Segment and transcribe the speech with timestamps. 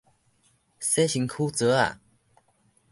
[0.03, 0.03] 洗
[1.07, 1.99] 身軀槽仔